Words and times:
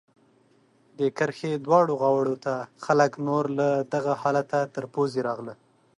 د 0.97 0.99
کرښې 1.17 1.51
دواړو 1.65 1.93
غاړو 2.01 2.35
ته 2.45 2.53
خلک 2.85 3.11
نور 3.27 3.45
له 3.59 3.69
دغه 3.93 4.13
حالته 4.21 4.59
تر 4.75 4.83
پوزې 4.93 5.21
راغله. 5.27 5.53